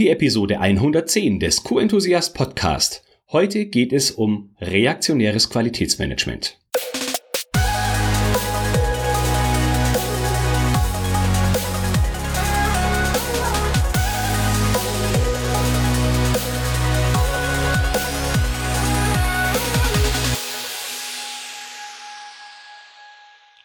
[0.00, 3.04] Die Episode 110 des Q-Enthusiast Podcast.
[3.32, 6.58] Heute geht es um reaktionäres Qualitätsmanagement.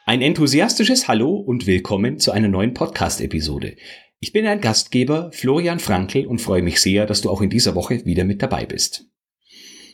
[0.07, 3.77] Ein enthusiastisches Hallo und willkommen zu einer neuen Podcast-Episode.
[4.25, 7.75] Ich bin ein Gastgeber, Florian Frankl, und freue mich sehr, dass du auch in dieser
[7.75, 9.05] Woche wieder mit dabei bist.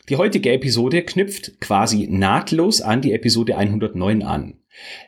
[0.07, 4.61] Die heutige Episode knüpft quasi nahtlos an die Episode 109 an.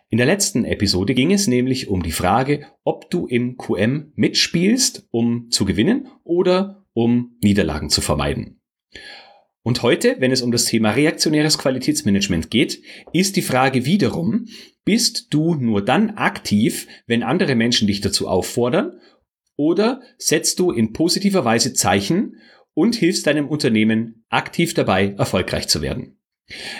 [0.09, 5.07] In der letzten Episode ging es nämlich um die Frage, ob du im QM mitspielst,
[5.11, 8.59] um zu gewinnen oder um Niederlagen zu vermeiden.
[9.65, 12.83] Und heute, wenn es um das Thema reaktionäres Qualitätsmanagement geht,
[13.13, 14.47] ist die Frage wiederum,
[14.83, 18.99] bist du nur dann aktiv, wenn andere Menschen dich dazu auffordern,
[19.55, 22.37] oder setzt du in positiver Weise Zeichen
[22.73, 26.17] und hilfst deinem Unternehmen aktiv dabei, erfolgreich zu werden?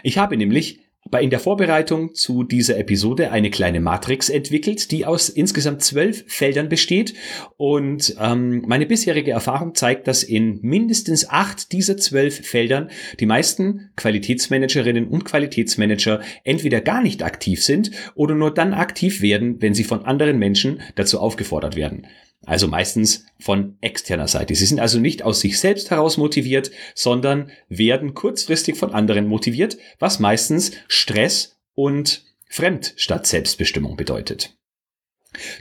[0.04, 5.06] Ich habe nämlich bei in der Vorbereitung zu dieser Episode eine kleine Matrix entwickelt, die
[5.06, 7.14] aus insgesamt zwölf Feldern besteht.
[7.58, 13.92] Und ähm, meine bisherige Erfahrung zeigt, dass in mindestens acht dieser zwölf Feldern die meisten
[13.96, 19.84] Qualitätsmanagerinnen und Qualitätsmanager entweder gar nicht aktiv sind oder nur dann aktiv werden, wenn sie
[19.84, 22.08] von anderen Menschen dazu aufgefordert werden.
[22.46, 24.56] Also meistens von externer Seite.
[24.56, 29.78] Sie sind also nicht aus sich selbst heraus motiviert, sondern werden kurzfristig von anderen motiviert,
[30.00, 34.58] was meistens Stress und Fremd statt Selbstbestimmung bedeutet.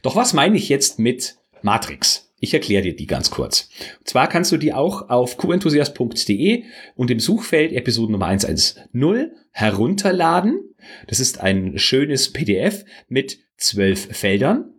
[0.03, 2.33] Doch was meine ich jetzt mit Matrix?
[2.41, 3.71] Ich erkläre dir die ganz kurz.
[4.01, 6.65] Und zwar kannst du die auch auf qenthusiast.de
[6.97, 10.75] und im Suchfeld Episode Nummer 110 herunterladen.
[11.07, 14.73] Das ist ein schönes PDF mit zwölf Feldern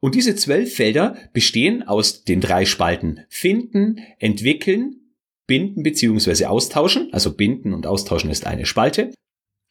[0.00, 4.96] und diese zwölf Felder bestehen aus den drei Spalten Finden, Entwickeln,
[5.46, 6.46] Binden bzw.
[6.46, 7.12] Austauschen.
[7.12, 9.12] Also Binden und Austauschen ist eine Spalte.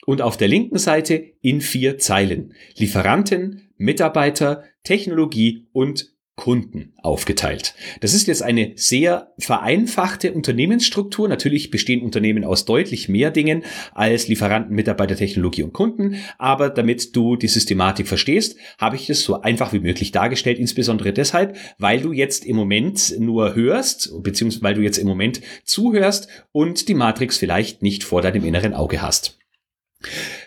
[0.05, 7.75] Und auf der linken Seite in vier Zeilen Lieferanten, Mitarbeiter, Technologie und Kunden aufgeteilt.
[7.99, 11.27] Das ist jetzt eine sehr vereinfachte Unternehmensstruktur.
[11.27, 16.15] Natürlich bestehen Unternehmen aus deutlich mehr Dingen als Lieferanten, Mitarbeiter, Technologie und Kunden.
[16.37, 20.59] Aber damit du die Systematik verstehst, habe ich es so einfach wie möglich dargestellt.
[20.59, 25.41] Insbesondere deshalb, weil du jetzt im Moment nur hörst, beziehungsweise weil du jetzt im Moment
[25.65, 29.37] zuhörst und die Matrix vielleicht nicht vor deinem inneren Auge hast.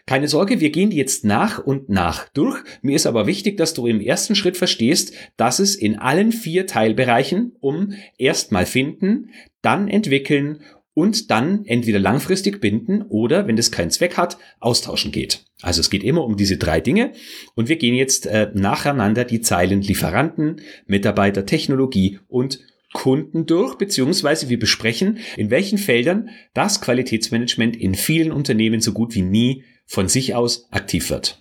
[0.07, 2.59] Keine Sorge, wir gehen jetzt nach und nach durch.
[2.83, 6.67] Mir ist aber wichtig, dass du im ersten Schritt verstehst, dass es in allen vier
[6.67, 9.31] Teilbereichen um erstmal finden,
[9.61, 10.61] dann entwickeln
[10.95, 15.45] und dann entweder langfristig binden oder, wenn das keinen Zweck hat, austauschen geht.
[15.63, 17.13] Also es geht immer um diese drei Dinge
[17.55, 22.61] und wir gehen jetzt äh, nacheinander die Zeilen Lieferanten, Mitarbeiter, Technologie und
[22.93, 29.15] Kunden durch, beziehungsweise wir besprechen, in welchen Feldern das Qualitätsmanagement in vielen Unternehmen so gut
[29.15, 31.39] wie nie von sich aus aktiv wird.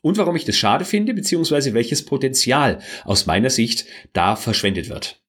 [0.00, 5.20] Und warum ich das schade finde, beziehungsweise welches Potenzial aus meiner Sicht da verschwendet wird.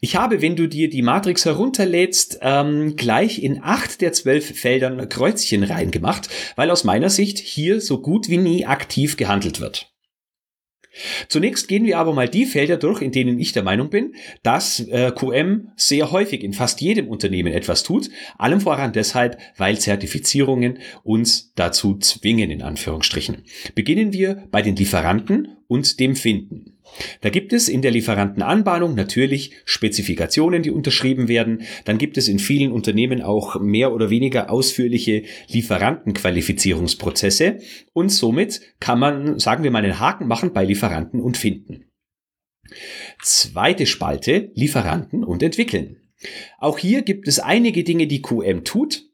[0.00, 5.06] Ich habe, wenn du dir die Matrix herunterlädst, ähm, gleich in acht der zwölf Feldern
[5.10, 9.92] Kreuzchen reingemacht, weil aus meiner Sicht hier so gut wie nie aktiv gehandelt wird.
[11.28, 14.80] Zunächst gehen wir aber mal die Felder durch, in denen ich der Meinung bin, dass
[14.80, 20.78] äh, QM sehr häufig in fast jedem Unternehmen etwas tut, allem voran deshalb, weil Zertifizierungen
[21.02, 23.42] uns dazu zwingen, in Anführungsstrichen.
[23.74, 26.75] Beginnen wir bei den Lieferanten und dem Finden.
[27.20, 31.62] Da gibt es in der Lieferantenanbahnung natürlich Spezifikationen, die unterschrieben werden.
[31.84, 37.58] Dann gibt es in vielen Unternehmen auch mehr oder weniger ausführliche Lieferantenqualifizierungsprozesse.
[37.92, 41.84] Und somit kann man, sagen wir mal, einen Haken machen bei Lieferanten und finden.
[43.22, 45.96] Zweite Spalte, Lieferanten und entwickeln.
[46.58, 49.04] Auch hier gibt es einige Dinge, die QM tut.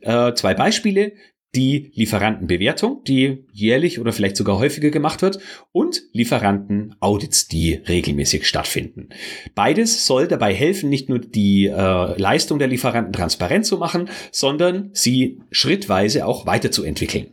[0.00, 1.12] Äh, zwei Beispiele
[1.54, 5.38] die Lieferantenbewertung, die jährlich oder vielleicht sogar häufiger gemacht wird,
[5.72, 9.08] und Lieferantenaudits, die regelmäßig stattfinden.
[9.54, 14.90] Beides soll dabei helfen, nicht nur die äh, Leistung der Lieferanten transparent zu machen, sondern
[14.92, 17.32] sie schrittweise auch weiterzuentwickeln.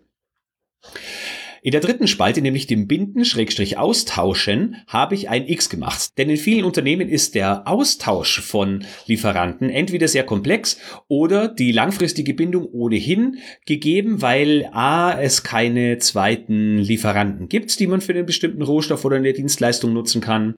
[1.66, 6.16] In der dritten Spalte, nämlich dem Binden, Schrägstrich Austauschen, habe ich ein X gemacht.
[6.20, 10.78] Denn in vielen Unternehmen ist der Austausch von Lieferanten entweder sehr komplex
[11.08, 18.00] oder die langfristige Bindung ohnehin gegeben, weil A, es keine zweiten Lieferanten gibt, die man
[18.00, 20.54] für einen bestimmten Rohstoff oder eine Dienstleistung nutzen kann.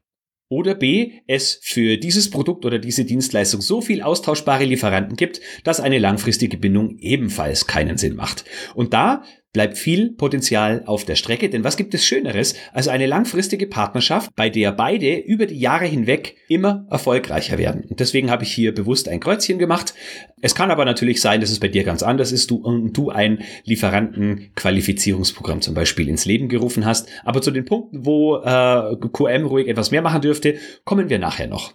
[0.50, 5.82] Oder B, es für dieses Produkt oder diese Dienstleistung so viel austauschbare Lieferanten gibt, dass
[5.82, 8.46] eine langfristige Bindung ebenfalls keinen Sinn macht.
[8.74, 9.24] Und da
[9.58, 14.30] bleibt viel Potenzial auf der Strecke, denn was gibt es Schöneres als eine langfristige Partnerschaft,
[14.36, 17.86] bei der beide über die Jahre hinweg immer erfolgreicher werden.
[17.90, 19.96] Und deswegen habe ich hier bewusst ein Kreuzchen gemacht.
[20.44, 23.10] Es kann aber natürlich sein, dass es bei dir ganz anders ist du, und du
[23.10, 27.10] ein Lieferantenqualifizierungsprogramm zum Beispiel ins Leben gerufen hast.
[27.26, 31.48] Aber zu den Punkten, wo äh, QM ruhig etwas mehr machen dürfte, kommen wir nachher
[31.48, 31.74] noch.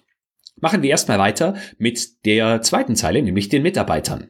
[0.60, 4.28] Machen wir erstmal weiter mit der zweiten Zeile, nämlich den Mitarbeitern.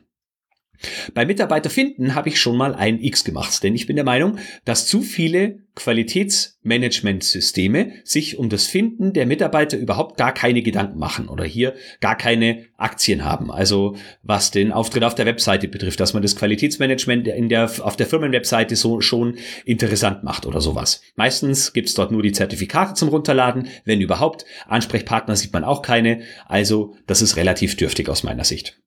[1.15, 4.39] Bei Mitarbeiter finden habe ich schon mal ein X gemacht, denn ich bin der Meinung,
[4.65, 11.29] dass zu viele Qualitätsmanagementsysteme sich um das Finden der Mitarbeiter überhaupt gar keine Gedanken machen
[11.29, 13.51] oder hier gar keine Aktien haben.
[13.51, 17.97] Also was den Auftritt auf der Webseite betrifft, dass man das Qualitätsmanagement in der, auf
[17.97, 21.01] der Firmenwebseite so schon interessant macht oder sowas.
[21.17, 24.45] Meistens gibt's dort nur die Zertifikate zum Runterladen, wenn überhaupt.
[24.67, 26.21] Ansprechpartner sieht man auch keine.
[26.47, 28.79] Also das ist relativ dürftig aus meiner Sicht.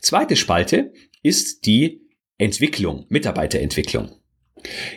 [0.00, 0.92] Zweite Spalte
[1.22, 2.02] ist die
[2.38, 4.20] Entwicklung, Mitarbeiterentwicklung.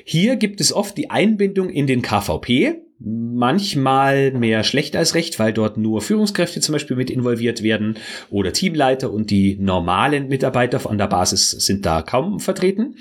[0.05, 5.53] Hier gibt es oft die Einbindung in den KVP, manchmal mehr schlecht als recht, weil
[5.53, 7.95] dort nur Führungskräfte zum Beispiel mit involviert werden
[8.29, 12.95] oder Teamleiter und die normalen Mitarbeiter von der Basis sind da kaum vertreten.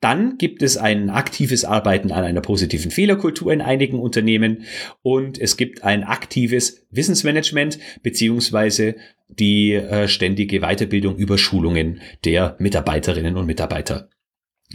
[0.00, 4.64] Dann gibt es ein aktives Arbeiten an einer positiven Fehlerkultur in einigen Unternehmen
[5.02, 8.96] und es gibt ein aktives Wissensmanagement beziehungsweise
[9.28, 14.08] die äh, ständige Weiterbildung über Schulungen der Mitarbeiterinnen und Mitarbeiter.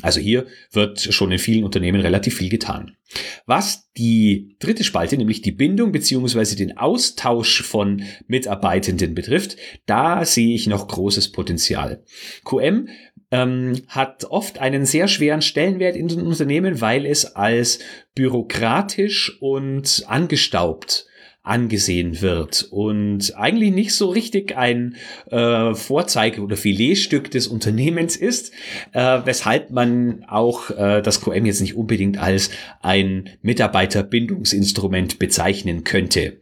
[0.02, 2.96] Also hier wird schon in vielen Unternehmen relativ viel getan.
[3.46, 9.58] Was die dritte Spalte, nämlich die Bindung beziehungsweise den Austausch von Mitarbeitenden betrifft,
[9.88, 12.04] da sehe ich noch großes Potenzial.
[12.46, 12.88] QM
[13.32, 17.80] ähm, hat oft einen sehr schweren Stellenwert in den Unternehmen, weil es als
[18.16, 21.09] bürokratisch und angestaubt
[21.42, 24.96] angesehen wird und eigentlich nicht so richtig ein
[25.32, 28.52] äh, Vorzeige- oder Filetstück des Unternehmens ist,
[28.92, 32.52] äh, weshalb man auch äh, das QM jetzt nicht unbedingt als
[32.82, 36.38] ein Mitarbeiterbindungsinstrument bezeichnen könnte.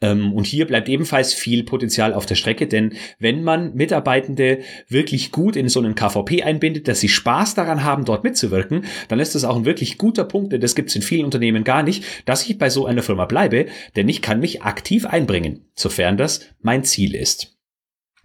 [0.00, 5.32] Ähm, und hier bleibt ebenfalls viel Potenzial auf der Strecke, denn wenn man Mitarbeitende wirklich
[5.32, 9.34] gut in so einen KVP einbindet, dass sie Spaß daran haben, dort mitzuwirken, dann ist
[9.34, 12.04] das auch ein wirklich guter Punkt, denn das gibt es in vielen Unternehmen gar nicht,
[12.26, 13.66] dass ich bei so einer Firma bleibe,
[13.96, 17.56] denn ich kann mich aktiv einbringen, sofern das mein Ziel ist.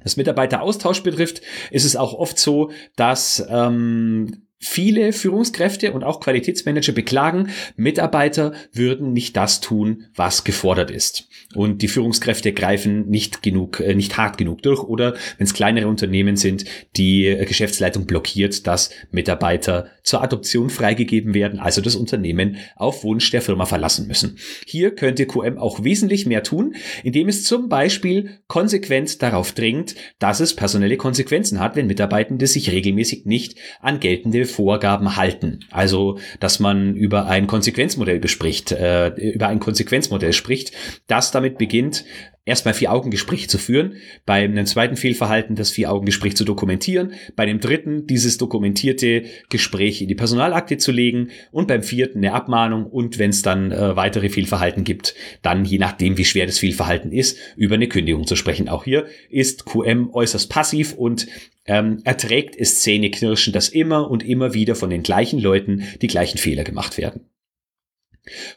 [0.04, 6.94] Was Mitarbeiteraustausch betrifft, ist es auch oft so, dass ähm, Viele Führungskräfte und auch Qualitätsmanager
[6.94, 11.28] beklagen, Mitarbeiter würden nicht das tun, was gefordert ist.
[11.56, 15.88] Und die Führungskräfte greifen nicht genug, äh, nicht hart genug durch oder wenn es kleinere
[15.88, 16.66] Unternehmen sind,
[16.96, 23.30] die äh, Geschäftsleitung blockiert, dass Mitarbeiter zur Adoption freigegeben werden, also das Unternehmen auf Wunsch
[23.32, 24.38] der Firma verlassen müssen.
[24.66, 30.40] Hier könnte QM auch wesentlich mehr tun, indem es zum Beispiel konsequent darauf dringt, dass
[30.40, 35.60] es personelle Konsequenzen hat, wenn Mitarbeitende sich regelmäßig nicht an geltende Vorgaben halten.
[35.70, 40.72] Also, dass man über ein Konsequenzmodell bespricht, äh, über ein Konsequenzmodell spricht,
[41.08, 42.06] das damit beginnt,
[42.46, 43.96] erstmal Vier-Augen-Gespräch zu führen,
[44.26, 50.08] bei einem zweiten Fehlverhalten das Vier-Augen-Gespräch zu dokumentieren, bei dem dritten dieses dokumentierte Gespräch in
[50.08, 54.30] die Personalakte zu legen und beim vierten eine Abmahnung und wenn es dann äh, weitere
[54.30, 58.70] Fehlverhalten gibt, dann je nachdem, wie schwer das Fehlverhalten ist, über eine Kündigung zu sprechen.
[58.70, 61.28] Auch hier ist QM äußerst passiv und
[61.66, 66.40] ähm, erträgt es Zähneknirschen, dass immer und immer wieder von den gleichen Leuten die gleichen
[66.40, 67.30] Fehler gemacht werden.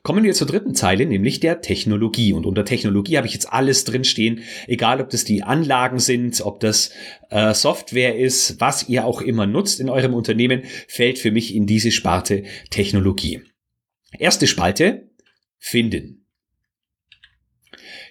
[0.02, 2.34] Kommen wir zur dritten Zeile, nämlich der Technologie.
[2.34, 6.60] Und unter Technologie habe ich jetzt alles drinstehen, egal ob das die Anlagen sind, ob
[6.60, 6.90] das
[7.30, 11.66] äh, Software ist, was ihr auch immer nutzt in eurem Unternehmen, fällt für mich in
[11.66, 13.40] diese Sparte Technologie.
[14.18, 15.10] Erste Spalte,
[15.58, 16.23] finden.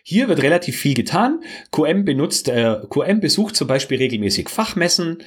[0.06, 1.40] Hier wird relativ viel getan.
[1.72, 5.20] QM benutzt, äh, QM besucht zum Beispiel regelmäßig Fachmessen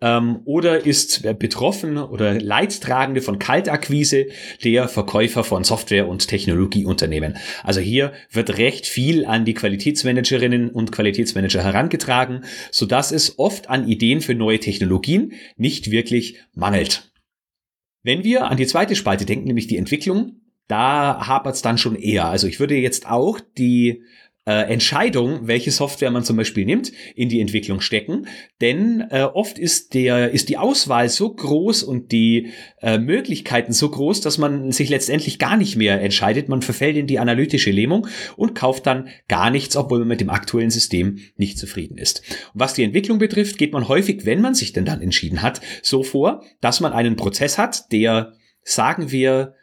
[0.00, 4.28] ähm, oder ist betroffen oder Leidtragende von Kaltakquise
[4.64, 7.36] der Verkäufer von Software- und Technologieunternehmen.
[7.62, 13.68] Also hier wird recht viel an die Qualitätsmanagerinnen und Qualitätsmanager herangetragen, so dass es oft
[13.68, 17.12] an Ideen für neue Technologien nicht wirklich mangelt.
[18.02, 20.41] Wenn wir an die zweite Spalte denken, nämlich die Entwicklung,
[20.72, 22.24] da hapert es dann schon eher.
[22.24, 24.04] Also ich würde jetzt auch die
[24.46, 28.26] äh, Entscheidung, welche Software man zum Beispiel nimmt, in die Entwicklung stecken.
[28.62, 33.90] Denn äh, oft ist der ist die Auswahl so groß und die äh, Möglichkeiten so
[33.90, 36.48] groß, dass man sich letztendlich gar nicht mehr entscheidet.
[36.48, 40.30] Man verfällt in die analytische Lähmung und kauft dann gar nichts, obwohl man mit dem
[40.30, 42.22] aktuellen System nicht zufrieden ist.
[42.54, 45.60] Und was die Entwicklung betrifft, geht man häufig, wenn man sich denn dann entschieden hat,
[45.82, 48.32] so vor, dass man einen Prozess hat, der
[48.64, 49.54] sagen wir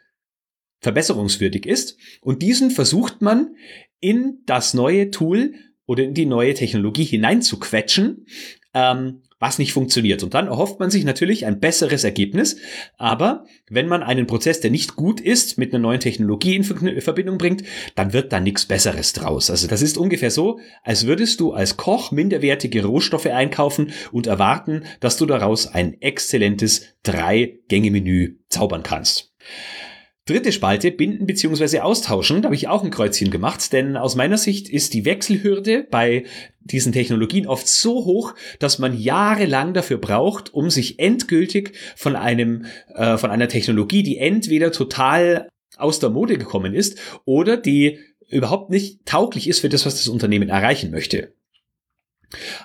[0.80, 1.96] verbesserungswürdig ist.
[2.20, 3.54] Und diesen versucht man
[4.00, 5.54] in das neue Tool
[5.86, 8.26] oder in die neue Technologie hineinzuquetschen,
[8.74, 10.22] ähm, was nicht funktioniert.
[10.22, 12.58] Und dann erhofft man sich natürlich ein besseres Ergebnis.
[12.98, 17.38] Aber wenn man einen Prozess, der nicht gut ist, mit einer neuen Technologie in Verbindung
[17.38, 19.50] bringt, dann wird da nichts Besseres draus.
[19.50, 24.84] Also das ist ungefähr so, als würdest du als Koch minderwertige Rohstoffe einkaufen und erwarten,
[25.00, 29.32] dass du daraus ein exzellentes Drei-Gänge-Menü zaubern kannst.
[30.30, 31.80] Dritte Spalte, binden bzw.
[31.80, 35.84] austauschen, da habe ich auch ein Kreuzchen gemacht, denn aus meiner Sicht ist die Wechselhürde
[35.90, 36.22] bei
[36.60, 42.66] diesen Technologien oft so hoch, dass man jahrelang dafür braucht, um sich endgültig von einem,
[42.94, 48.70] äh, von einer Technologie, die entweder total aus der Mode gekommen ist oder die überhaupt
[48.70, 51.34] nicht tauglich ist für das, was das Unternehmen erreichen möchte.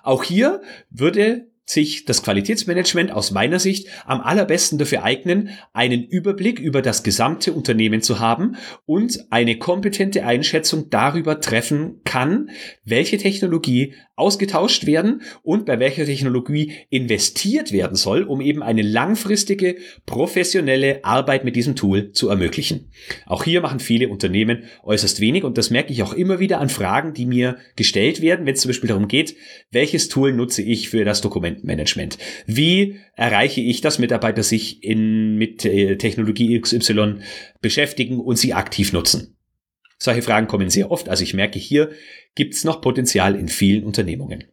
[0.03, 6.59] Auch hier würde sich das Qualitätsmanagement aus meiner Sicht am allerbesten dafür eignen, einen Überblick
[6.59, 8.55] über das gesamte Unternehmen zu haben
[8.85, 12.51] und eine kompetente Einschätzung darüber treffen kann,
[12.83, 19.75] welche Technologie ausgetauscht werden und bei welcher Technologie investiert werden soll, um eben eine langfristige,
[20.05, 22.91] professionelle Arbeit mit diesem Tool zu ermöglichen.
[23.25, 26.69] Auch hier machen viele Unternehmen äußerst wenig und das merke ich auch immer wieder an
[26.69, 29.35] Fragen, die mir gestellt werden, wenn es zum Beispiel darum geht,
[29.71, 31.21] welches Tool nutze ich für das
[31.55, 32.17] Dokumentenmanagement?
[32.45, 37.19] Wie erreiche ich, dass Mitarbeiter sich in, mit äh, Technologie XY
[37.61, 39.37] beschäftigen und sie aktiv nutzen?
[39.97, 41.91] Solche Fragen kommen sehr oft, also ich merke, hier
[42.35, 44.43] gibt es noch Potenzial in vielen Unternehmungen.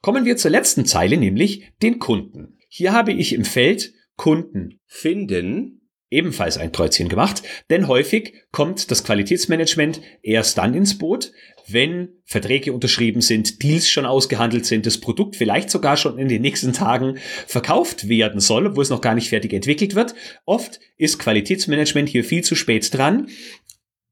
[0.00, 2.58] Kommen wir zur letzten Zeile, nämlich den Kunden.
[2.68, 5.81] Hier habe ich im Feld Kunden finden
[6.12, 11.32] ebenfalls ein Kreuzchen gemacht, denn häufig kommt das Qualitätsmanagement erst dann ins Boot,
[11.68, 16.42] wenn Verträge unterschrieben sind, Deals schon ausgehandelt sind, das Produkt vielleicht sogar schon in den
[16.42, 20.14] nächsten Tagen verkauft werden soll, obwohl es noch gar nicht fertig entwickelt wird.
[20.44, 23.28] Oft ist Qualitätsmanagement hier viel zu spät dran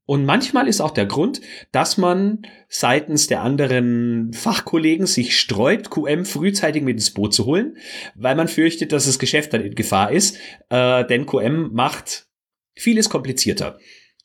[0.05, 1.41] und manchmal ist auch der Grund,
[1.71, 7.77] dass man seitens der anderen Fachkollegen sich sträubt, QM frühzeitig mit ins Boot zu holen,
[8.15, 10.37] weil man fürchtet, dass das Geschäft dann in Gefahr ist,
[10.69, 12.27] äh, denn QM macht
[12.75, 13.77] vieles komplizierter.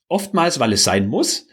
[0.08, 1.46] Oftmals, weil es sein muss,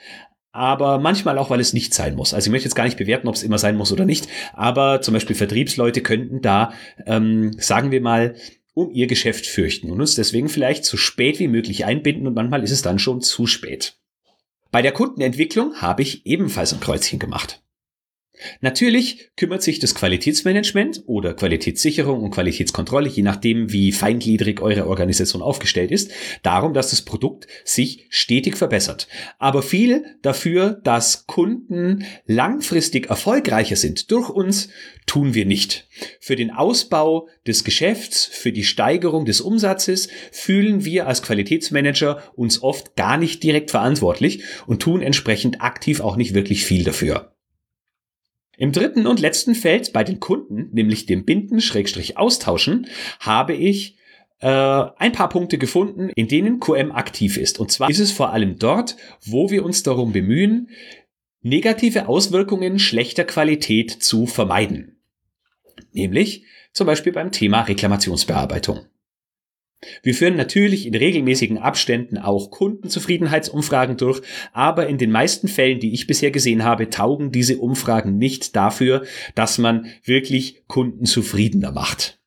[0.51, 2.34] aber manchmal auch, weil es nicht sein muss.
[2.34, 5.01] Also ich möchte jetzt gar nicht bewerten, ob es immer sein muss oder nicht, aber
[5.01, 6.74] zum Beispiel Vertriebsleute könnten da,
[7.06, 8.36] ähm, sagen wir mal,
[8.75, 12.63] um ihr Geschäft fürchten und uns deswegen vielleicht so spät wie möglich einbinden und manchmal
[12.63, 14.00] ist es dann schon zu spät.
[14.74, 17.62] Bei der Kundenentwicklung habe ich ebenfalls ein Kreuzchen gemacht.
[18.62, 25.41] Natürlich kümmert sich das Qualitätsmanagement oder Qualitätssicherung und Qualitätskontrolle, je nachdem, wie feingliedrig eure Organisation
[25.41, 29.07] aufgestellt ist, darum, dass das Produkt sich stetig verbessert.
[29.39, 34.69] Aber viel dafür, dass Kunden langfristig erfolgreicher sind durch uns,
[35.05, 35.88] tun wir nicht.
[36.19, 42.62] Für den Ausbau des Geschäfts, für die Steigerung des Umsatzes fühlen wir als Qualitätsmanager uns
[42.63, 47.32] oft gar nicht direkt verantwortlich und tun entsprechend aktiv auch nicht wirklich viel dafür.
[48.57, 52.88] Im dritten und letzten Feld bei den Kunden, nämlich dem Binden-Austauschen,
[53.19, 53.98] habe ich
[54.39, 57.60] äh, ein paar Punkte gefunden, in denen QM aktiv ist.
[57.60, 58.95] Und zwar ist es vor allem dort,
[59.25, 60.69] wo wir uns darum bemühen,
[61.41, 64.98] negative Auswirkungen schlechter Qualität zu vermeiden.
[65.91, 68.86] Nämlich zum Beispiel beim Thema Reklamationsbearbeitung.
[70.01, 74.21] Wir führen natürlich in regelmäßigen Abständen auch Kundenzufriedenheitsumfragen durch,
[74.51, 79.03] aber in den meisten Fällen, die ich bisher gesehen habe, taugen diese Umfragen nicht dafür,
[79.35, 82.19] dass man wirklich Kunden zufriedener macht.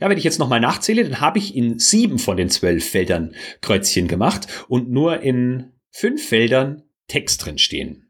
[0.00, 3.34] Ja, wenn ich jetzt nochmal nachzähle, dann habe ich in sieben von den zwölf Feldern
[3.60, 8.08] Kreuzchen gemacht und nur in fünf Feldern Text drin stehen.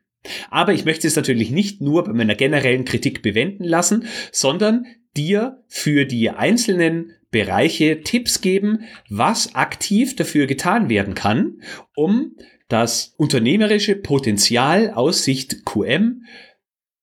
[0.50, 5.62] Aber ich möchte es natürlich nicht nur bei meiner generellen Kritik bewenden lassen, sondern dir
[5.68, 11.62] für die einzelnen Bereiche Tipps geben, was aktiv dafür getan werden kann,
[11.96, 12.36] um
[12.68, 16.24] das unternehmerische Potenzial aus Sicht QM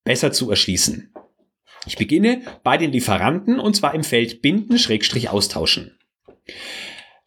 [0.05, 1.13] besser zu erschließen.
[1.85, 5.97] Ich beginne bei den Lieferanten und zwar im Feld Binden-Austauschen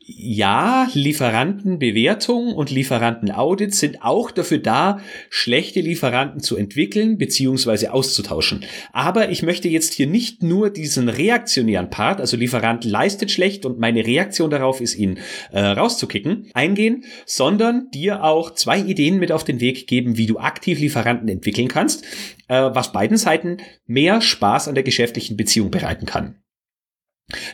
[0.04, 7.88] ja, Lieferantenbewertung und Lieferantenaudits sind auch dafür da, schlechte Lieferanten zu entwickeln bzw.
[7.88, 8.64] auszutauschen.
[8.92, 13.78] Aber ich möchte jetzt hier nicht nur diesen reaktionären Part, also Lieferant leistet schlecht und
[13.78, 15.18] meine Reaktion darauf ist, ihn
[15.52, 20.38] äh, rauszukicken, eingehen, sondern dir auch zwei Ideen mit auf den Weg geben, wie du
[20.38, 22.04] aktiv Lieferanten entwickeln kannst,
[22.49, 26.41] äh, was beiden Seiten mehr Spaß an der geschäftlichen Beziehung bereiten kann.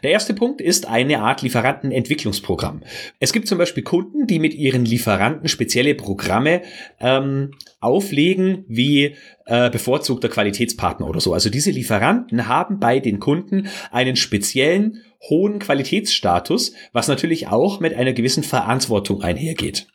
[0.03, 2.83] Der erste Punkt ist eine Art Lieferantenentwicklungsprogramm.
[3.21, 6.63] Es gibt zum Beispiel Kunden, die mit ihren Lieferanten spezielle Programme
[7.01, 11.33] ähm, auflegen, wie äh, bevorzugter Qualitätspartner oder so.
[11.33, 17.95] Also diese Lieferanten haben bei den Kunden einen speziellen hohen Qualitätsstatus, was natürlich auch mit
[17.95, 19.89] einer gewissen Verantwortung einhergeht.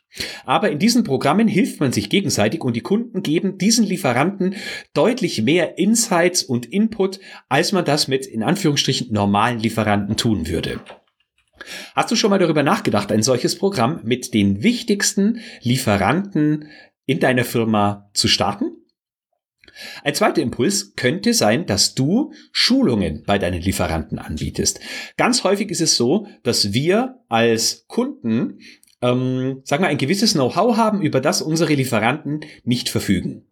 [0.44, 4.54] Aber in diesen Programmen hilft man sich gegenseitig und die Kunden geben diesen Lieferanten
[4.92, 10.80] deutlich mehr Insights und Input, als man das mit in Anführungsstrichen normalen Lieferanten tun würde.
[11.94, 16.68] Hast du schon mal darüber nachgedacht, ein solches Programm mit den wichtigsten Lieferanten
[17.06, 18.83] in deiner Firma zu starten?
[20.02, 24.80] Ein zweiter Impuls könnte sein, dass du Schulungen bei deinen Lieferanten anbietest.
[25.16, 28.58] Ganz häufig ist es so, dass wir als Kunden,
[29.02, 33.46] ähm, sagen wir, ein gewisses Know-how haben, über das unsere Lieferanten nicht verfügen.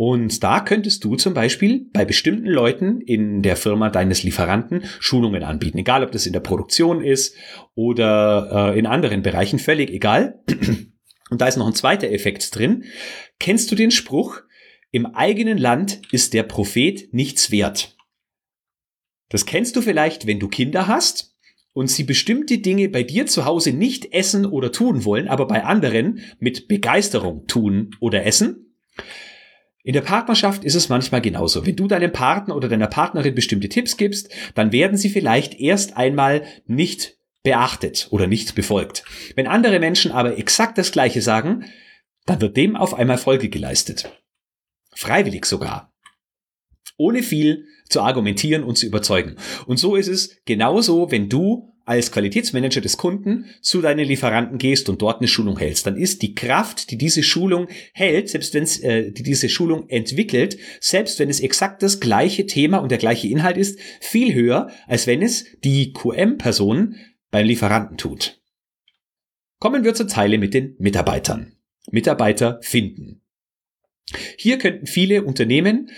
[0.00, 5.42] Und da könntest du zum Beispiel bei bestimmten Leuten in der Firma deines Lieferanten Schulungen
[5.42, 5.76] anbieten.
[5.78, 7.34] Egal, ob das in der Produktion ist
[7.74, 10.40] oder äh, in anderen Bereichen, völlig egal.
[11.30, 12.84] Und da ist noch ein zweiter Effekt drin.
[13.40, 14.42] Kennst du den Spruch,
[14.90, 17.96] im eigenen Land ist der Prophet nichts wert?
[19.28, 21.36] Das kennst du vielleicht, wenn du Kinder hast
[21.74, 25.64] und sie bestimmte Dinge bei dir zu Hause nicht essen oder tun wollen, aber bei
[25.64, 28.74] anderen mit Begeisterung tun oder essen.
[29.84, 31.64] In der Partnerschaft ist es manchmal genauso.
[31.64, 35.96] Wenn du deinem Partner oder deiner Partnerin bestimmte Tipps gibst, dann werden sie vielleicht erst
[35.96, 39.04] einmal nicht beachtet oder nicht befolgt.
[39.34, 41.64] Wenn andere Menschen aber exakt das Gleiche sagen,
[42.26, 44.10] dann wird dem auf einmal Folge geleistet.
[44.98, 45.94] Freiwillig sogar.
[46.96, 49.36] Ohne viel zu argumentieren und zu überzeugen.
[49.68, 54.88] Und so ist es genauso, wenn du als Qualitätsmanager des Kunden zu deinen Lieferanten gehst
[54.88, 58.64] und dort eine Schulung hältst, dann ist die Kraft, die diese Schulung hält, selbst wenn
[58.64, 62.98] es äh, die diese Schulung entwickelt, selbst wenn es exakt das gleiche Thema und der
[62.98, 66.96] gleiche Inhalt ist, viel höher, als wenn es die QM-Person
[67.30, 68.40] beim Lieferanten tut.
[69.60, 71.52] Kommen wir zur Zeile mit den Mitarbeitern.
[71.88, 73.22] Mitarbeiter finden.
[74.36, 75.90] Hier könnten viele Unternehmen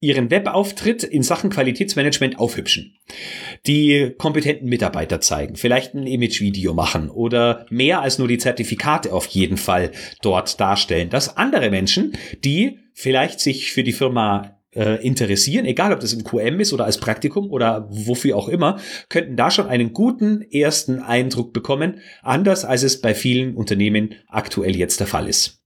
[0.00, 2.96] ihren Webauftritt in Sachen Qualitätsmanagement aufhübschen.
[3.66, 9.26] Die kompetenten Mitarbeiter zeigen, vielleicht ein Imagevideo machen oder mehr als nur die Zertifikate auf
[9.26, 9.90] jeden Fall
[10.22, 12.12] dort darstellen, dass andere Menschen,
[12.44, 16.84] die vielleicht sich für die Firma äh, interessieren, egal ob das im QM ist oder
[16.84, 22.64] als Praktikum oder wofür auch immer, könnten da schon einen guten ersten Eindruck bekommen, anders
[22.64, 25.58] als es bei vielen Unternehmen aktuell jetzt der Fall ist.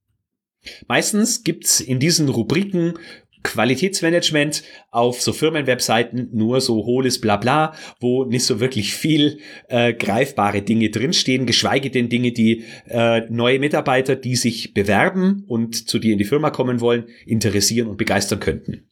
[0.86, 2.94] Meistens gibt's in diesen Rubriken
[3.42, 10.62] Qualitätsmanagement auf so Firmenwebseiten nur so hohles Blabla, wo nicht so wirklich viel äh, greifbare
[10.62, 16.12] Dinge drinstehen, geschweige denn Dinge, die äh, neue Mitarbeiter, die sich bewerben und zu dir
[16.12, 18.88] in die Firma kommen wollen, interessieren und begeistern könnten.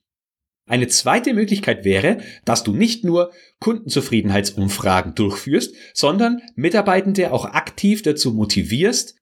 [0.66, 8.33] Eine zweite Möglichkeit wäre, dass du nicht nur Kundenzufriedenheitsumfragen durchführst, sondern Mitarbeitende auch aktiv dazu
[8.33, 9.20] motivierst,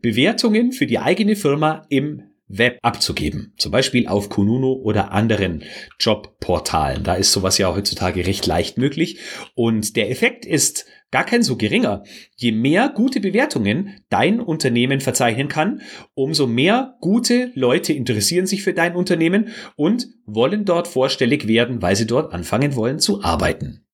[0.00, 3.54] Bewertungen für die eigene Firma im Web abzugeben.
[3.56, 5.64] Zum Beispiel auf Kununu oder anderen
[5.98, 7.02] Jobportalen.
[7.02, 9.18] Da ist sowas ja heutzutage recht leicht möglich.
[9.54, 12.02] Und der Effekt ist gar kein so geringer.
[12.36, 15.80] Je mehr gute Bewertungen dein Unternehmen verzeichnen kann,
[16.14, 21.96] umso mehr gute Leute interessieren sich für dein Unternehmen und wollen dort vorstellig werden, weil
[21.96, 23.84] sie dort anfangen wollen zu arbeiten.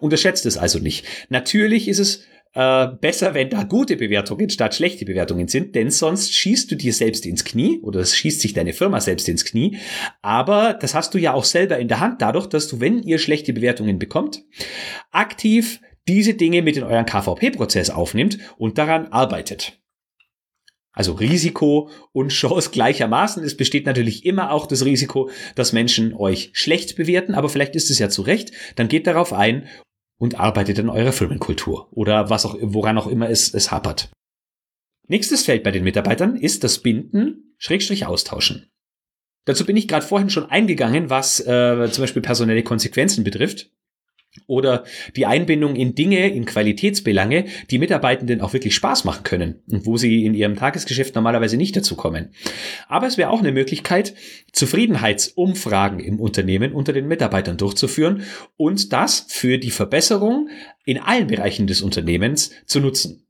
[0.00, 1.04] Unterschätzt es also nicht.
[1.28, 6.34] Natürlich ist es äh, besser, wenn da gute Bewertungen statt schlechte Bewertungen sind, denn sonst
[6.34, 9.78] schießt du dir selbst ins Knie oder es schießt sich deine Firma selbst ins Knie.
[10.20, 13.18] Aber das hast du ja auch selber in der Hand, dadurch, dass du, wenn ihr
[13.18, 14.42] schlechte Bewertungen bekommt,
[15.12, 19.80] aktiv diese Dinge mit in euren KVP-Prozess aufnimmt und daran arbeitet.
[20.92, 23.44] Also Risiko und Chance gleichermaßen.
[23.44, 27.90] Es besteht natürlich immer auch das Risiko, dass Menschen euch schlecht bewerten, aber vielleicht ist
[27.90, 28.50] es ja zu Recht.
[28.74, 29.68] Dann geht darauf ein
[30.20, 34.10] und arbeitet an eurer Firmenkultur oder was auch, woran auch immer es, es hapert.
[35.08, 38.70] Nächstes Feld bei den Mitarbeitern ist das Binden, Schrägstrich austauschen.
[39.46, 43.70] Dazu bin ich gerade vorhin schon eingegangen, was äh, zum Beispiel personelle Konsequenzen betrifft
[44.46, 44.84] oder
[45.16, 49.96] die Einbindung in Dinge, in Qualitätsbelange, die Mitarbeitenden auch wirklich Spaß machen können und wo
[49.96, 52.30] sie in ihrem Tagesgeschäft normalerweise nicht dazu kommen.
[52.88, 54.14] Aber es wäre auch eine Möglichkeit,
[54.52, 58.22] Zufriedenheitsumfragen im Unternehmen unter den Mitarbeitern durchzuführen
[58.56, 60.48] und das für die Verbesserung
[60.84, 63.26] in allen Bereichen des Unternehmens zu nutzen.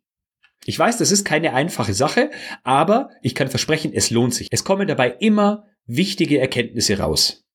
[0.67, 2.31] Ich weiß, das ist keine einfache Sache,
[2.63, 4.49] aber ich kann versprechen, es lohnt sich.
[4.51, 7.47] Es kommen dabei immer wichtige Erkenntnisse raus.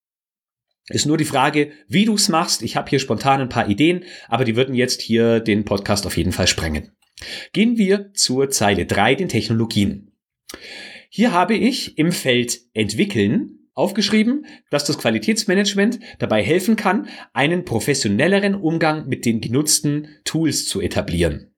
[0.90, 2.62] Ist nur die Frage, wie du es machst.
[2.62, 6.18] Ich habe hier spontan ein paar Ideen, aber die würden jetzt hier den Podcast auf
[6.18, 6.92] jeden Fall sprengen.
[7.54, 10.12] Gehen wir zur Zeile 3, den Technologien.
[11.10, 18.56] Hier habe ich im Feld entwickeln aufgeschrieben, dass das Qualitätsmanagement dabei helfen kann, einen professionelleren
[18.56, 21.55] Umgang mit den genutzten Tools zu etablieren.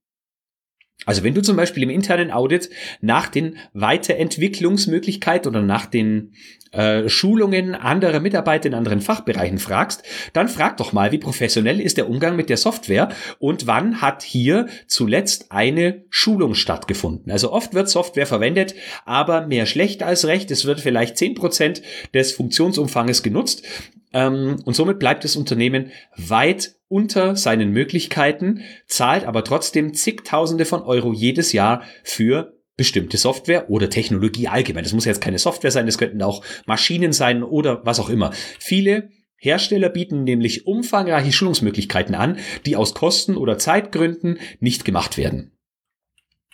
[1.06, 2.70] Also wenn du zum Beispiel im internen Audit
[3.02, 6.34] nach den Weiterentwicklungsmöglichkeiten oder nach den
[6.72, 11.98] äh, Schulungen anderer Mitarbeiter in anderen Fachbereichen fragst, dann frag doch mal, wie professionell ist
[11.98, 17.32] der Umgang mit der Software und wann hat hier zuletzt eine Schulung stattgefunden.
[17.32, 20.52] Also oft wird Software verwendet, aber mehr schlecht als recht.
[20.52, 21.82] Es wird vielleicht zehn Prozent
[22.14, 23.64] des Funktionsumfanges genutzt
[24.14, 30.82] ähm, und somit bleibt das Unternehmen weit unter seinen Möglichkeiten, zahlt aber trotzdem zigtausende von
[30.82, 34.84] Euro jedes Jahr für bestimmte Software oder Technologie allgemein.
[34.84, 38.32] Das muss jetzt keine Software sein, das könnten auch Maschinen sein oder was auch immer.
[38.60, 45.52] Viele Hersteller bieten nämlich umfangreiche Schulungsmöglichkeiten an, die aus Kosten- oder Zeitgründen nicht gemacht werden.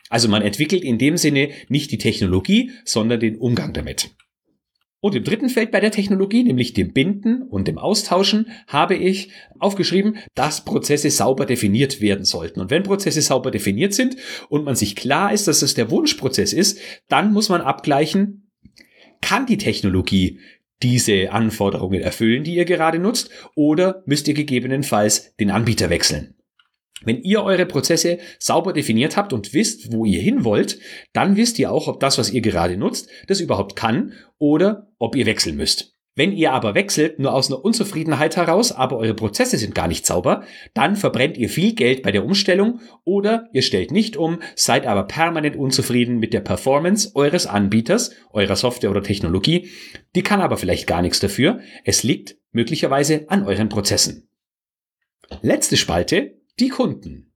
[0.10, 4.12] Also man entwickelt in dem Sinne nicht die Technologie, sondern den Umgang damit.
[5.04, 9.32] Und im dritten Feld bei der Technologie, nämlich dem Binden und dem Austauschen, habe ich
[9.60, 12.62] aufgeschrieben, dass Prozesse sauber definiert werden sollten.
[12.62, 14.16] Und wenn Prozesse sauber definiert sind
[14.48, 18.50] und man sich klar ist, dass es der Wunschprozess ist, dann muss man abgleichen,
[19.20, 20.40] kann die Technologie
[20.82, 26.36] diese Anforderungen erfüllen, die ihr gerade nutzt, oder müsst ihr gegebenenfalls den Anbieter wechseln.
[27.04, 30.80] Wenn ihr eure Prozesse sauber definiert habt und wisst, wo ihr hin wollt,
[31.12, 35.16] dann wisst ihr auch, ob das, was ihr gerade nutzt, das überhaupt kann oder ob
[35.16, 35.94] ihr wechseln müsst.
[36.16, 40.06] Wenn ihr aber wechselt, nur aus einer Unzufriedenheit heraus, aber eure Prozesse sind gar nicht
[40.06, 40.44] sauber,
[40.76, 45.04] dann verbrennt ihr viel Geld bei der Umstellung oder ihr stellt nicht um, seid aber
[45.06, 49.72] permanent unzufrieden mit der Performance eures Anbieters, eurer Software oder Technologie.
[50.16, 51.62] Die kann aber vielleicht gar nichts dafür.
[51.84, 54.30] Es liegt möglicherweise an euren Prozessen.
[55.42, 57.32] Letzte Spalte, die Kunden.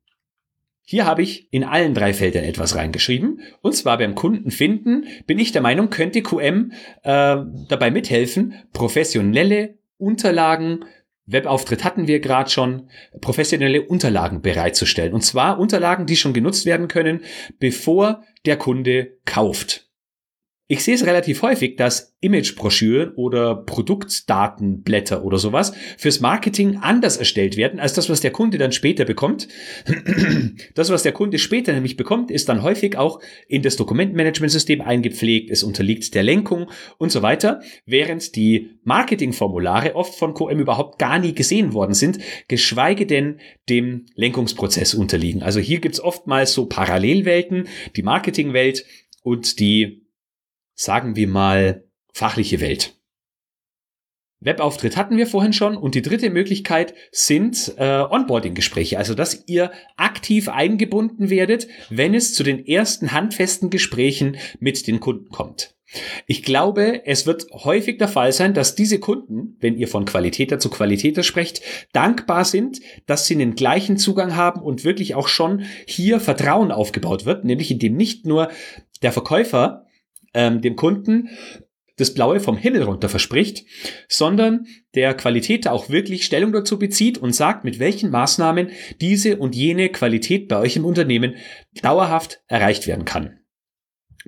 [0.84, 3.42] Hier habe ich in allen drei Feldern etwas reingeschrieben.
[3.62, 6.72] Und zwar beim Kunden finden bin ich der Meinung, könnte QM
[7.04, 10.86] äh, dabei mithelfen, professionelle Unterlagen,
[11.28, 15.14] Webauftritt hatten wir gerade schon, professionelle Unterlagen bereitzustellen.
[15.14, 17.22] Und zwar Unterlagen, die schon genutzt werden können,
[17.60, 19.87] bevor der Kunde kauft.
[20.70, 27.56] Ich sehe es relativ häufig, dass Imagebroschüren oder Produktdatenblätter oder sowas fürs Marketing anders erstellt
[27.56, 29.48] werden als das, was der Kunde dann später bekommt.
[30.76, 35.50] Das, was der Kunde später nämlich bekommt, ist dann häufig auch in das Dokumentenmanagementsystem eingepflegt,
[35.50, 41.20] es unterliegt der Lenkung und so weiter, während die Marketingformulare oft von QM überhaupt gar
[41.20, 45.44] nie gesehen worden sind, geschweige denn dem Lenkungsprozess unterliegen.
[45.44, 48.86] Also hier gibt's oftmals so Parallelwelten, die Marketingwelt
[49.24, 50.07] und die
[50.78, 52.94] sagen wir mal, fachliche Welt.
[54.40, 59.72] Webauftritt hatten wir vorhin schon und die dritte Möglichkeit sind äh, Onboarding-Gespräche, also dass ihr
[59.98, 65.76] aktiv eingebunden werdet, wenn es zu den ersten handfesten Gesprächen mit den Kunden kommt.
[66.28, 70.60] Ich glaube, es wird häufig der Fall sein, dass diese Kunden, wenn ihr von Qualitäter
[70.60, 71.62] zu Qualitäter sprecht,
[71.94, 77.26] dankbar sind, dass sie den gleichen Zugang haben und wirklich auch schon hier Vertrauen aufgebaut
[77.26, 78.50] wird, nämlich indem nicht nur
[79.02, 79.87] der Verkäufer
[80.38, 81.30] ähm, dem Kunden
[81.98, 83.66] das Blaue vom Himmel runter verspricht,
[84.08, 88.70] sondern der Qualität auch wirklich Stellung dazu bezieht und sagt, mit welchen Maßnahmen
[89.02, 91.36] diese und jene Qualität bei euch im Unternehmen
[91.82, 93.40] dauerhaft erreicht werden kann.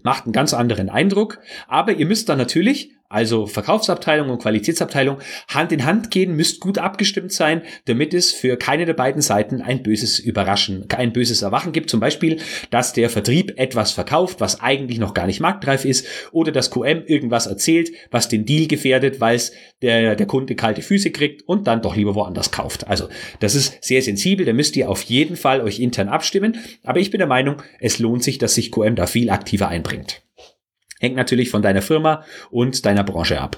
[0.01, 5.17] Macht einen ganz anderen Eindruck, aber ihr müsst dann natürlich also Verkaufsabteilung und Qualitätsabteilung
[5.47, 9.61] Hand in Hand gehen, müsst gut abgestimmt sein, damit es für keine der beiden Seiten
[9.61, 11.89] ein böses Überraschen, ein böses Erwachen gibt.
[11.89, 12.37] Zum Beispiel,
[12.69, 17.03] dass der Vertrieb etwas verkauft, was eigentlich noch gar nicht marktreif ist, oder dass QM
[17.07, 21.65] irgendwas erzählt, was den Deal gefährdet, weil es der, der Kunde kalte Füße kriegt und
[21.65, 22.87] dann doch lieber woanders kauft.
[22.87, 26.57] Also das ist sehr sensibel, da müsst ihr auf jeden Fall euch intern abstimmen.
[26.83, 30.21] Aber ich bin der Meinung, es lohnt sich, dass sich QM da viel aktiver einbringt.
[30.99, 33.57] Hängt natürlich von deiner Firma und deiner Branche ab.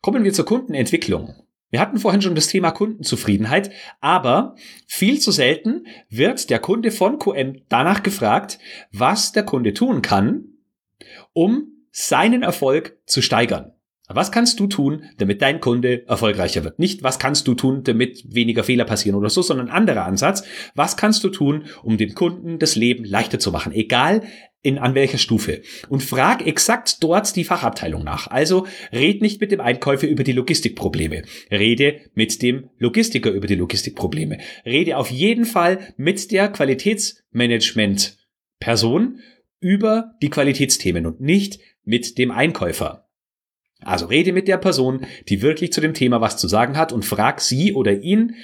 [0.00, 1.34] Kommen wir zur Kundenentwicklung.
[1.70, 7.18] Wir hatten vorhin schon das Thema Kundenzufriedenheit, aber viel zu selten wird der Kunde von
[7.18, 8.58] QM danach gefragt,
[8.90, 10.44] was der Kunde tun kann,
[11.34, 13.72] um seinen Erfolg zu steigern.
[14.10, 16.78] Was kannst du tun, damit dein Kunde erfolgreicher wird?
[16.78, 20.44] Nicht, was kannst du tun, damit weniger Fehler passieren oder so, sondern ein anderer Ansatz.
[20.74, 23.72] Was kannst du tun, um dem Kunden das Leben leichter zu machen?
[23.72, 24.22] Egal
[24.62, 25.62] in an welcher Stufe.
[25.88, 28.26] Und frag exakt dort die Fachabteilung nach.
[28.26, 31.22] Also red nicht mit dem Einkäufer über die Logistikprobleme.
[31.50, 34.38] Rede mit dem Logistiker über die Logistikprobleme.
[34.64, 38.16] Rede auf jeden Fall mit der Qualitätsmanagement
[38.58, 39.20] Person
[39.60, 43.08] über die Qualitätsthemen und nicht mit dem Einkäufer.
[43.80, 47.04] Also rede mit der Person, die wirklich zu dem Thema was zu sagen hat und
[47.04, 48.34] frag sie oder ihn,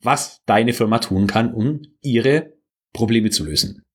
[0.00, 2.52] was deine Firma tun kann, um ihre
[2.92, 3.85] Probleme zu lösen.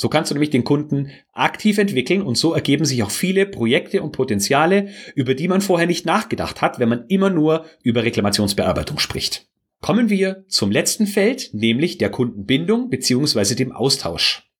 [0.00, 4.00] So kannst du nämlich den Kunden aktiv entwickeln und so ergeben sich auch viele Projekte
[4.00, 8.98] und Potenziale, über die man vorher nicht nachgedacht hat, wenn man immer nur über Reklamationsbearbeitung
[8.98, 9.46] spricht.
[9.82, 14.50] Kommen wir zum letzten Feld, nämlich der Kundenbindung beziehungsweise dem Austausch.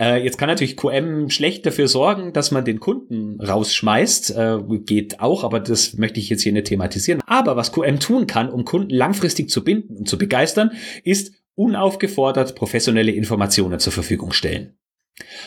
[0.00, 4.36] Äh, jetzt kann natürlich QM schlecht dafür sorgen, dass man den Kunden rausschmeißt.
[4.36, 7.22] Äh, geht auch, aber das möchte ich jetzt hier nicht thematisieren.
[7.28, 10.72] Aber was QM tun kann, um Kunden langfristig zu binden und zu begeistern,
[11.04, 14.78] ist unaufgefordert professionelle Informationen zur Verfügung stellen.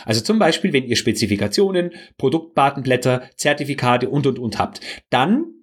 [0.06, 5.56] Also zum Beispiel, wenn ihr Spezifikationen, Produktdatenblätter, Zertifikate und, und, und habt, dann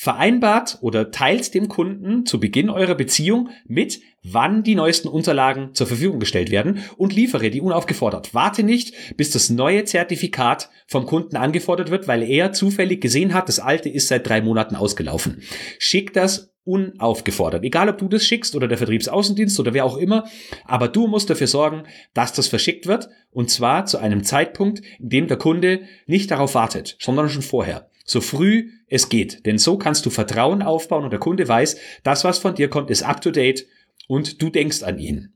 [0.00, 5.86] vereinbart oder teilt dem Kunden zu Beginn eurer Beziehung mit, wann die neuesten Unterlagen zur
[5.86, 8.32] Verfügung gestellt werden und liefere die unaufgefordert.
[8.32, 13.50] Warte nicht, bis das neue Zertifikat vom Kunden angefordert wird, weil er zufällig gesehen hat,
[13.50, 15.42] das alte ist seit drei Monaten ausgelaufen.
[15.78, 17.64] Schick das unaufgefordert.
[17.64, 20.24] Egal, ob du das schickst oder der Vertriebsaußendienst oder wer auch immer,
[20.64, 25.08] aber du musst dafür sorgen, dass das verschickt wird und zwar zu einem Zeitpunkt, in
[25.08, 29.46] dem der Kunde nicht darauf wartet, sondern schon vorher so früh es geht.
[29.46, 32.90] Denn so kannst du Vertrauen aufbauen und der Kunde weiß, das, was von dir kommt,
[32.90, 33.66] ist up-to-date
[34.08, 35.34] und du denkst an ihn.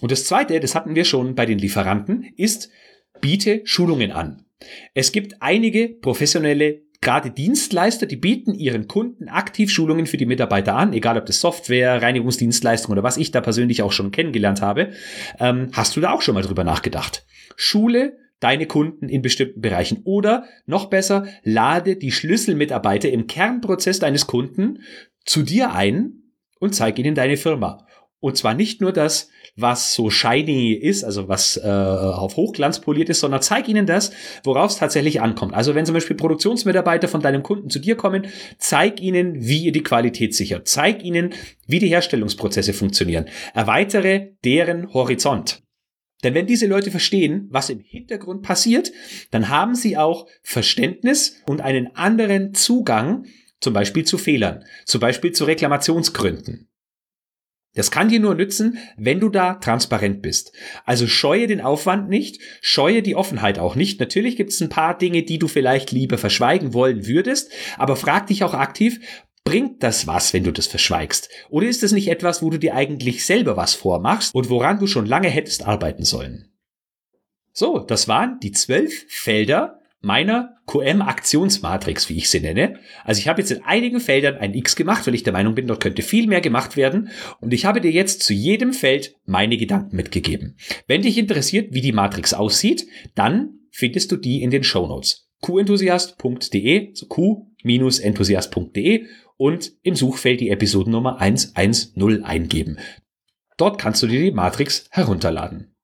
[0.00, 2.70] Und das Zweite, das hatten wir schon bei den Lieferanten, ist,
[3.20, 4.46] biete Schulungen an.
[4.94, 10.74] Es gibt einige professionelle gerade Dienstleister, die bieten ihren Kunden aktiv Schulungen für die Mitarbeiter
[10.76, 14.92] an, egal ob das Software, Reinigungsdienstleistung oder was ich da persönlich auch schon kennengelernt habe.
[15.38, 17.26] Ähm, hast du da auch schon mal drüber nachgedacht?
[17.56, 20.00] Schule deine Kunden in bestimmten Bereichen.
[20.04, 24.80] Oder noch besser, lade die Schlüsselmitarbeiter im Kernprozess deines Kunden
[25.24, 26.22] zu dir ein
[26.58, 27.86] und zeig ihnen deine Firma.
[28.22, 33.08] Und zwar nicht nur das, was so shiny ist, also was äh, auf Hochglanz poliert
[33.08, 34.12] ist, sondern zeig ihnen das,
[34.44, 35.54] worauf es tatsächlich ankommt.
[35.54, 39.72] Also wenn zum Beispiel Produktionsmitarbeiter von deinem Kunden zu dir kommen, zeig ihnen, wie ihr
[39.72, 40.68] die Qualität sichert.
[40.68, 41.30] Zeig ihnen,
[41.66, 43.26] wie die Herstellungsprozesse funktionieren.
[43.54, 45.60] Erweitere deren Horizont.
[46.22, 48.92] Denn wenn diese Leute verstehen, was im Hintergrund passiert,
[49.32, 53.26] dann haben sie auch Verständnis und einen anderen Zugang,
[53.58, 56.68] zum Beispiel zu Fehlern, zum Beispiel zu Reklamationsgründen.
[57.74, 60.52] Das kann dir nur nützen, wenn du da transparent bist.
[60.84, 63.98] Also scheue den Aufwand nicht, scheue die Offenheit auch nicht.
[63.98, 68.26] Natürlich gibt es ein paar Dinge, die du vielleicht lieber verschweigen wollen würdest, aber frag
[68.26, 69.00] dich auch aktiv,
[69.44, 71.28] Bringt das was, wenn du das verschweigst?
[71.50, 74.86] Oder ist es nicht etwas, wo du dir eigentlich selber was vormachst und woran du
[74.86, 76.52] schon lange hättest arbeiten sollen?
[77.52, 82.78] So, das waren die zwölf Felder meiner QM-Aktionsmatrix, wie ich sie nenne.
[83.04, 85.66] Also ich habe jetzt in einigen Feldern ein X gemacht, weil ich der Meinung bin,
[85.66, 87.08] dort könnte viel mehr gemacht werden.
[87.40, 90.56] Und ich habe dir jetzt zu jedem Feld meine Gedanken mitgegeben.
[90.86, 95.30] Wenn dich interessiert, wie die Matrix aussieht, dann findest du die in den Show Notes.
[95.40, 102.78] qenthusiast.de, so q-enthusiast.de und im Suchfeld die Episodennummer 110 eingeben.
[103.56, 105.74] Dort kannst du dir die Matrix herunterladen.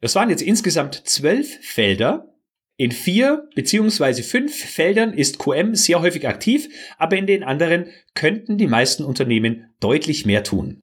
[0.00, 2.32] Das waren jetzt insgesamt zwölf Felder.
[2.78, 8.58] In vier beziehungsweise fünf Feldern ist QM sehr häufig aktiv, aber in den anderen könnten
[8.58, 10.80] die meisten Unternehmen deutlich mehr tun.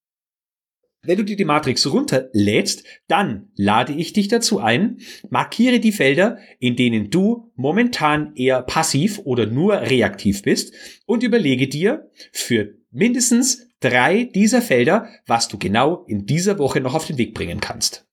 [1.06, 6.38] Wenn du dir die Matrix runterlädst, dann lade ich dich dazu ein, markiere die Felder,
[6.60, 10.73] in denen du momentan eher passiv oder nur reaktiv bist
[11.06, 16.93] und überlege dir für mindestens drei dieser Felder, was du genau in dieser Woche noch
[16.93, 18.08] auf den Weg bringen kannst.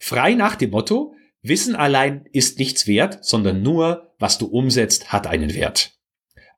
[0.00, 5.26] Frei nach dem Motto, Wissen allein ist nichts wert, sondern nur, was du umsetzt, hat
[5.26, 5.98] einen Wert.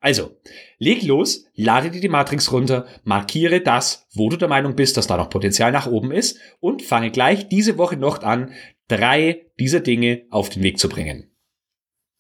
[0.01, 0.37] Also,
[0.79, 5.07] leg los, lade dir die Matrix runter, markiere das, wo du der Meinung bist, dass
[5.07, 8.53] da noch Potenzial nach oben ist und fange gleich diese Woche noch an,
[8.88, 11.31] drei dieser Dinge auf den Weg zu bringen.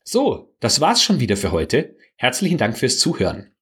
[0.04, 1.96] So, das war's schon wieder für heute.
[2.16, 3.52] Herzlichen Dank fürs Zuhören.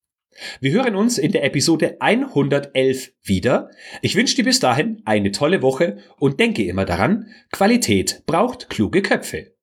[0.60, 3.70] Wir hören uns in der Episode 111 wieder.
[4.02, 9.02] Ich wünsche dir bis dahin eine tolle Woche und denke immer daran, Qualität braucht kluge
[9.02, 9.54] Köpfe.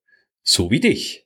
[0.42, 1.25] So wie dich.